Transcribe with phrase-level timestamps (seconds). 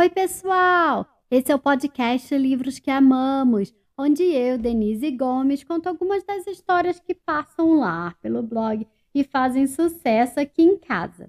[0.00, 1.06] Oi, pessoal!
[1.30, 6.98] Esse é o podcast Livros que Amamos, onde eu, Denise Gomes, conto algumas das histórias
[6.98, 11.28] que passam lá pelo blog e fazem sucesso aqui em casa.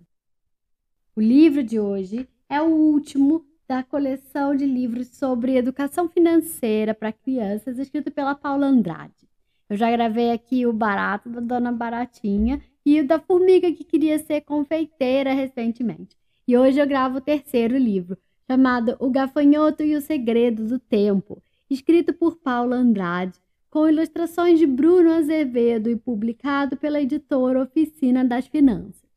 [1.13, 7.11] O livro de hoje é o último da coleção de livros sobre educação financeira para
[7.11, 9.27] crianças, escrito pela Paula Andrade.
[9.69, 14.17] Eu já gravei aqui o Barato da Dona Baratinha e o da Formiga que queria
[14.17, 16.15] ser confeiteira recentemente.
[16.47, 18.17] E hoje eu gravo o terceiro livro,
[18.51, 24.67] chamado O Gafanhoto e o Segredo do Tempo, escrito por Paula Andrade, com ilustrações de
[24.67, 29.09] Bruno Azevedo e publicado pela editora Oficina das Finanças.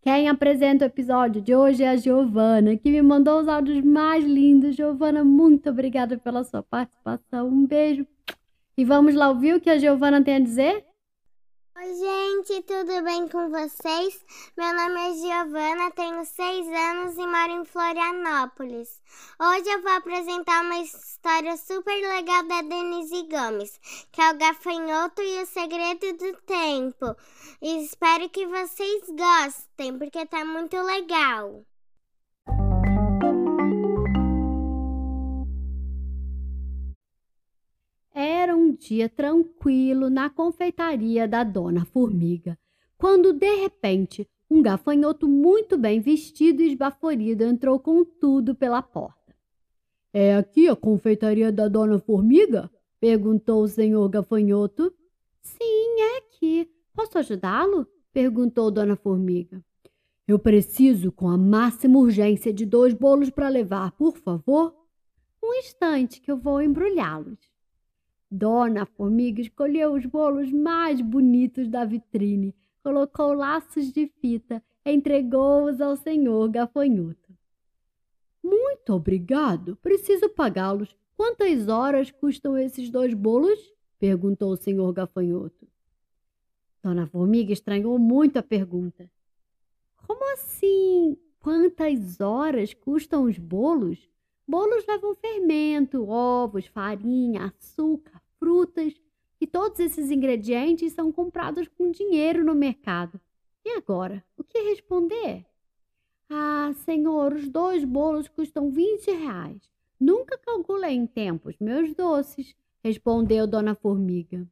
[0.00, 4.24] Quem apresenta o episódio de hoje é a Giovana, que me mandou os áudios mais
[4.24, 4.76] lindos.
[4.76, 7.48] Giovana, muito obrigada pela sua participação.
[7.48, 8.06] Um beijo.
[8.78, 10.84] E vamos lá ouvir o que a Giovana tem a dizer?
[11.78, 14.24] Oi, gente, tudo bem com vocês?
[14.56, 18.98] Meu nome é Giovana, tenho seis anos e moro em Florianópolis.
[19.38, 23.78] Hoje eu vou apresentar uma história super legal da Denise Gomes,
[24.10, 27.14] que é o Gafanhoto e o Segredo do Tempo.
[27.60, 31.62] E espero que vocês gostem, porque tá muito legal.
[38.76, 42.58] Dia tranquilo na confeitaria da Dona Formiga,
[42.96, 49.34] quando de repente um gafanhoto muito bem vestido e esbaforido entrou com tudo pela porta.
[50.12, 52.70] É aqui a confeitaria da Dona Formiga?
[53.00, 54.92] perguntou o senhor gafanhoto.
[55.42, 56.70] Sim, é aqui.
[56.94, 57.86] Posso ajudá-lo?
[58.12, 59.62] perguntou Dona Formiga.
[60.26, 64.74] Eu preciso, com a máxima urgência, de dois bolos para levar, por favor.
[65.42, 67.38] Um instante que eu vou embrulhá-los.
[68.30, 75.96] Dona Formiga escolheu os bolos mais bonitos da vitrine, colocou laços de fita, entregou-os ao
[75.96, 77.34] senhor gafanhoto.
[78.42, 79.76] Muito obrigado.
[79.76, 80.94] Preciso pagá-los.
[81.16, 83.58] Quantas horas custam esses dois bolos?
[83.98, 85.66] perguntou o senhor gafanhoto.
[86.82, 89.10] Dona Formiga estranhou muito a pergunta.
[90.06, 91.16] Como assim?
[91.40, 94.08] Quantas horas custam os bolos?
[94.46, 98.94] Bolos levam fermento, ovos, farinha, açúcar, frutas
[99.40, 103.20] e todos esses ingredientes são comprados com dinheiro no mercado.
[103.64, 105.44] E agora, o que responder?
[106.30, 109.70] Ah, senhor, os dois bolos custam 20 reais.
[109.98, 114.46] Nunca calculei em tempos meus doces, respondeu Dona Formiga.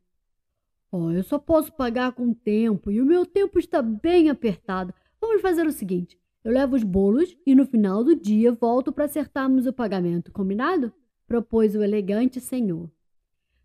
[0.90, 4.94] Oh, eu só posso pagar com tempo e o meu tempo está bem apertado.
[5.20, 9.06] Vamos fazer o seguinte: eu levo os bolos e no final do dia volto para
[9.06, 10.92] acertarmos o pagamento, combinado?
[11.26, 12.90] propôs o elegante senhor.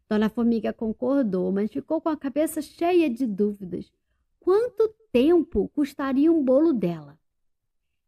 [0.10, 3.92] Dona Formiga concordou, mas ficou com a cabeça cheia de dúvidas.
[4.40, 7.20] Quanto tempo custaria um bolo dela?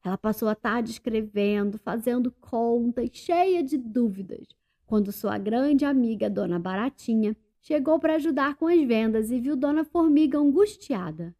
[0.03, 4.47] Ela passou a tarde escrevendo, fazendo contas, cheia de dúvidas,
[4.88, 9.83] quando sua grande amiga, Dona Baratinha, chegou para ajudar com as vendas e viu Dona
[9.83, 11.35] Formiga angustiada.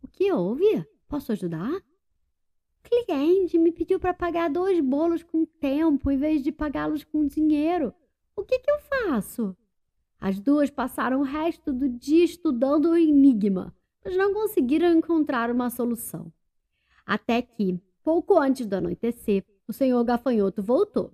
[0.00, 0.86] O que houve?
[1.08, 1.82] Posso ajudar?
[2.86, 7.92] cliente me pediu para pagar dois bolos com tempo em vez de pagá-los com dinheiro.
[8.36, 9.56] O que, que eu faço?
[10.20, 15.70] As duas passaram o resto do dia estudando o enigma, mas não conseguiram encontrar uma
[15.70, 16.32] solução.
[17.04, 21.12] Até que, pouco antes do anoitecer, o senhor gafanhoto voltou.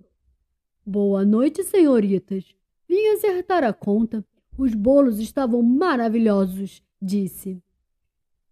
[0.85, 2.55] Boa noite, senhoritas.
[2.87, 4.25] Vim acertar a conta.
[4.57, 7.61] Os bolos estavam maravilhosos, disse.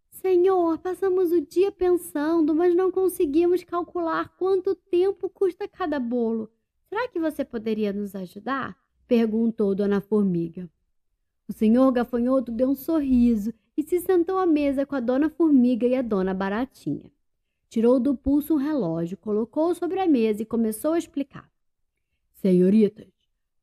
[0.10, 6.50] Senhor, passamos o dia pensando, mas não conseguimos calcular quanto tempo custa cada bolo.
[6.90, 8.78] Será que você poderia nos ajudar?
[9.08, 10.70] Perguntou Dona Formiga.
[11.48, 15.86] O senhor gafanhoto deu um sorriso e se sentou à mesa com a Dona Formiga
[15.86, 17.12] e a Dona Baratinha.
[17.70, 21.50] Tirou do pulso um relógio, colocou sobre a mesa e começou a explicar.
[22.34, 23.12] Senhoritas,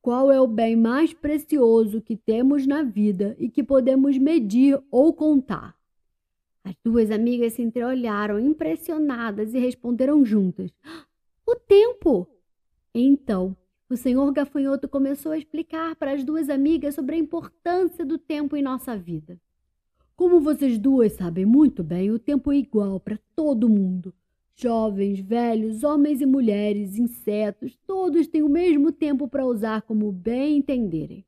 [0.01, 5.13] qual é o bem mais precioso que temos na vida e que podemos medir ou
[5.13, 5.77] contar?
[6.65, 10.71] As duas amigas se entreolharam, impressionadas, e responderam juntas:
[11.47, 12.29] O tempo!
[12.95, 13.57] Então,
[13.91, 18.55] o senhor Gafanhoto começou a explicar para as duas amigas sobre a importância do tempo
[18.57, 19.41] em nossa vida.
[20.15, 24.13] Como vocês duas sabem muito bem, o tempo é igual para todo mundo.
[24.55, 30.59] Jovens, velhos, homens e mulheres, insetos, todos têm o mesmo tempo para usar como bem
[30.59, 31.25] entenderem.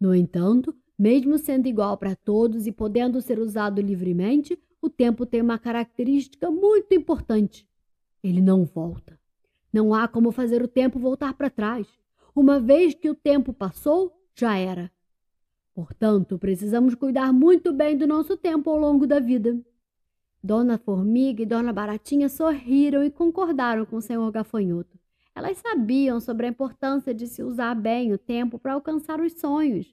[0.00, 5.42] No entanto, mesmo sendo igual para todos e podendo ser usado livremente, o tempo tem
[5.42, 7.68] uma característica muito importante.
[8.22, 9.18] Ele não volta.
[9.74, 11.88] Não há como fazer o tempo voltar para trás.
[12.32, 14.88] Uma vez que o tempo passou, já era.
[15.74, 19.60] Portanto, precisamos cuidar muito bem do nosso tempo ao longo da vida.
[20.40, 24.96] Dona Formiga e Dona Baratinha sorriram e concordaram com o senhor Gafanhoto.
[25.34, 29.92] Elas sabiam sobre a importância de se usar bem o tempo para alcançar os sonhos.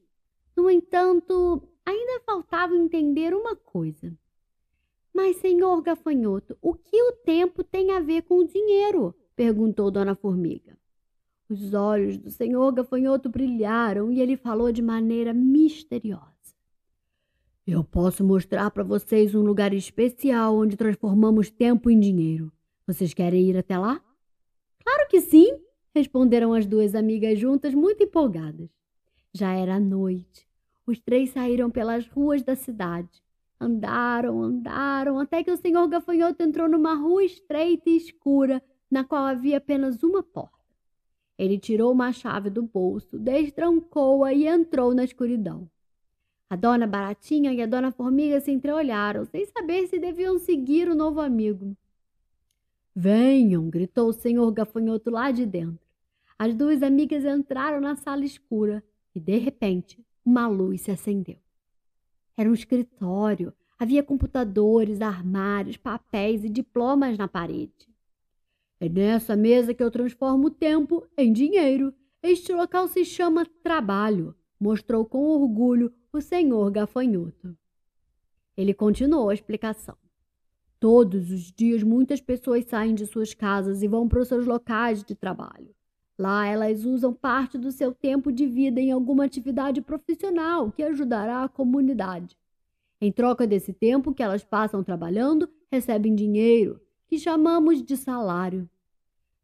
[0.55, 4.15] No entanto, ainda faltava entender uma coisa.
[5.11, 9.15] Mas, senhor gafanhoto, o que o tempo tem a ver com o dinheiro?
[9.35, 10.77] Perguntou Dona Formiga.
[11.49, 16.31] Os olhos do senhor gafanhoto brilharam e ele falou de maneira misteriosa.
[17.67, 22.51] Eu posso mostrar para vocês um lugar especial onde transformamos tempo em dinheiro.
[22.87, 24.01] Vocês querem ir até lá?
[24.83, 25.59] Claro que sim,
[25.93, 28.69] responderam as duas amigas juntas, muito empolgadas.
[29.33, 30.47] Já era noite.
[30.85, 33.21] Os três saíram pelas ruas da cidade.
[33.59, 39.23] Andaram, andaram, até que o senhor gafanhoto entrou numa rua estreita e escura, na qual
[39.23, 40.59] havia apenas uma porta.
[41.37, 45.67] Ele tirou uma chave do bolso, destrancou-a e entrou na escuridão.
[46.49, 50.93] A dona Baratinha e a dona Formiga se entreolharam, sem saber se deviam seguir o
[50.93, 51.75] novo amigo.
[52.93, 53.69] Venham!
[53.69, 55.79] gritou o senhor gafanhoto lá de dentro.
[56.37, 58.83] As duas amigas entraram na sala escura
[59.15, 61.37] e, de repente, uma luz se acendeu.
[62.35, 63.53] Era um escritório.
[63.79, 67.90] Havia computadores, armários, papéis e diplomas na parede.
[68.81, 71.93] É nessa mesa que eu transformo o tempo em dinheiro.
[72.23, 77.55] Este local se chama trabalho, mostrou com orgulho o senhor gafanhoto.
[78.57, 79.95] Ele continuou a explicação.
[80.79, 85.03] Todos os dias, muitas pessoas saem de suas casas e vão para os seus locais
[85.03, 85.75] de trabalho.
[86.17, 91.43] Lá, elas usam parte do seu tempo de vida em alguma atividade profissional que ajudará
[91.43, 92.35] a comunidade.
[92.99, 98.67] Em troca desse tempo que elas passam trabalhando, recebem dinheiro, que chamamos de salário.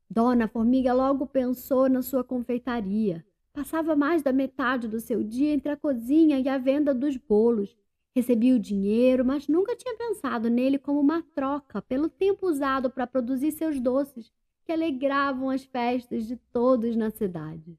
[0.09, 3.25] Dona Formiga logo pensou na sua confeitaria.
[3.53, 7.75] Passava mais da metade do seu dia entre a cozinha e a venda dos bolos.
[8.15, 13.05] Recebia o dinheiro, mas nunca tinha pensado nele como uma troca pelo tempo usado para
[13.05, 14.31] produzir seus doces,
[14.65, 17.77] que alegravam as festas de todos na cidade.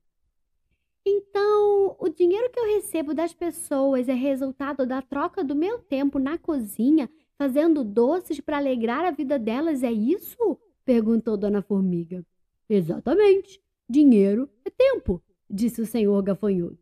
[1.04, 6.18] Então, o dinheiro que eu recebo das pessoas é resultado da troca do meu tempo
[6.18, 10.58] na cozinha, fazendo doces para alegrar a vida delas, é isso?
[10.88, 12.24] Perguntou Dona Formiga.
[12.66, 13.60] Exatamente.
[13.86, 16.78] Dinheiro é tempo, disse o senhor gafanhoto.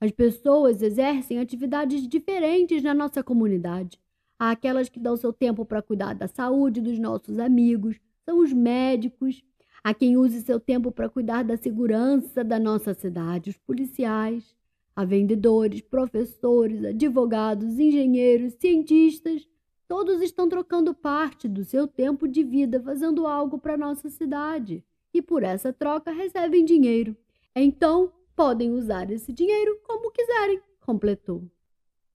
[0.00, 4.00] As pessoas exercem atividades diferentes na nossa comunidade.
[4.38, 8.54] Há aquelas que dão seu tempo para cuidar da saúde dos nossos amigos, são os
[8.54, 9.44] médicos.
[9.84, 14.56] Há quem use seu tempo para cuidar da segurança da nossa cidade, os policiais.
[14.94, 19.46] Há vendedores, professores, advogados, engenheiros, cientistas.
[19.88, 24.84] Todos estão trocando parte do seu tempo de vida fazendo algo para nossa cidade
[25.14, 27.16] e por essa troca recebem dinheiro.
[27.54, 31.44] Então, podem usar esse dinheiro como quiserem, completou.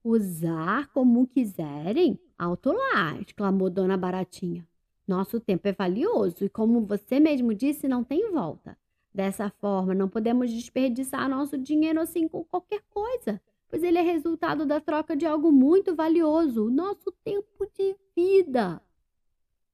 [0.03, 2.19] Usar como quiserem?
[2.37, 4.67] Alto lá, exclamou Dona Baratinha.
[5.07, 8.77] Nosso tempo é valioso e, como você mesmo disse, não tem volta.
[9.13, 13.41] Dessa forma, não podemos desperdiçar nosso dinheiro assim com qualquer coisa,
[13.71, 18.81] pois ele é resultado da troca de algo muito valioso, o nosso tempo de vida.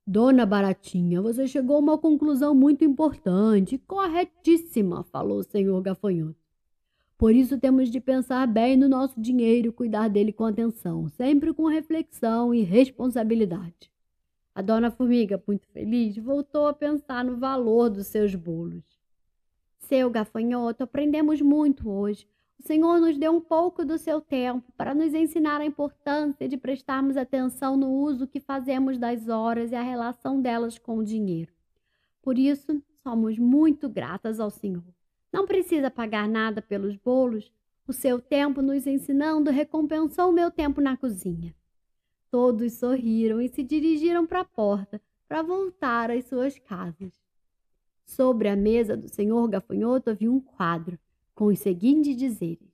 [0.05, 6.37] Dona Baratinha, você chegou a uma conclusão muito importante, corretíssima, falou o senhor Gafanhoto.
[7.17, 11.51] Por isso temos de pensar bem no nosso dinheiro e cuidar dele com atenção, sempre
[11.51, 13.91] com reflexão e responsabilidade.
[14.53, 18.83] A dona Formiga, muito feliz, voltou a pensar no valor dos seus bolos.
[19.79, 22.27] Seu gafanhoto, aprendemos muito hoje.
[22.59, 26.57] O Senhor nos deu um pouco do seu tempo para nos ensinar a importância de
[26.57, 31.53] prestarmos atenção no uso que fazemos das horas e a relação delas com o dinheiro.
[32.21, 34.83] Por isso, somos muito gratas ao Senhor.
[35.31, 37.51] Não precisa pagar nada pelos bolos.
[37.87, 41.55] O seu tempo nos ensinando recompensou o meu tempo na cozinha.
[42.29, 47.13] Todos sorriram e se dirigiram para a porta para voltar às suas casas.
[48.03, 50.97] Sobre a mesa do senhor gafanhoto havia um quadro
[51.37, 52.67] com os seguintes dizeres: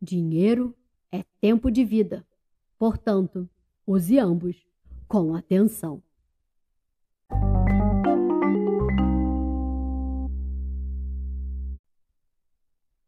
[0.00, 0.76] Dinheiro
[1.10, 2.22] é tempo de vida.
[2.78, 3.48] Portanto,
[3.86, 4.68] use ambos
[5.08, 6.02] com atenção.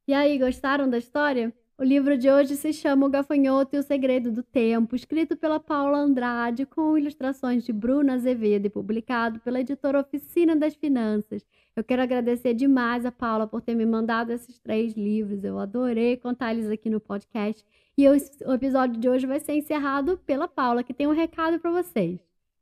[0.07, 1.55] E aí, gostaram da história?
[1.81, 5.61] O livro de hoje se chama O Gafanhoto e o Segredo do Tempo, escrito pela
[5.61, 11.47] Paula Andrade, com ilustrações de Bruna Azevedo e publicado pela editora Oficina das Finanças.
[11.77, 15.45] Eu quero agradecer demais a Paula por ter me mandado esses três livros.
[15.45, 17.65] Eu adorei contar eles aqui no podcast.
[17.97, 21.71] E o episódio de hoje vai ser encerrado pela Paula, que tem um recado para
[21.71, 22.19] vocês.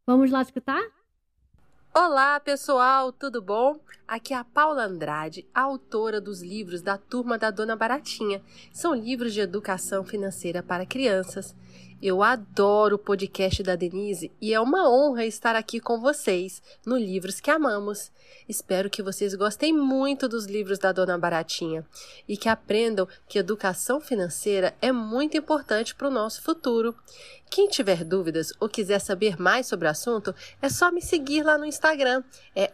[0.07, 0.83] Vamos lá escutar?
[1.95, 3.81] Olá, pessoal, tudo bom?
[4.09, 8.41] Aqui é a Paula Andrade, autora dos livros da Turma da Dona Baratinha.
[8.73, 11.57] São livros de educação financeira para crianças.
[12.01, 16.97] Eu adoro o podcast da Denise e é uma honra estar aqui com vocês no
[16.97, 18.13] Livros que Amamos.
[18.47, 21.85] Espero que vocês gostem muito dos livros da Dona Baratinha
[22.29, 26.95] e que aprendam que educação financeira é muito importante para o nosso futuro.
[27.49, 31.57] Quem tiver dúvidas ou quiser saber mais sobre o assunto, é só me seguir lá
[31.57, 32.23] no Instagram,
[32.55, 32.73] é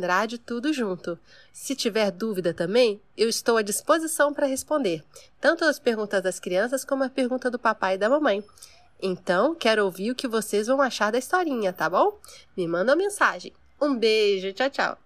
[0.00, 1.18] @paulaandrade tudo junto.
[1.52, 5.04] Se tiver dúvida também, eu estou à disposição para responder,
[5.40, 8.42] tanto as perguntas das crianças como a pergunta do papai e da mamãe.
[9.02, 12.18] Então, quero ouvir o que vocês vão achar da historinha, tá bom?
[12.56, 13.52] Me manda uma mensagem.
[13.80, 14.98] Um beijo, tchau, tchau.